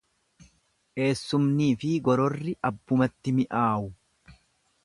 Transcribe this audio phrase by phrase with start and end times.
[1.07, 3.93] Eessumniifi gororri abbumatti mi'aawu.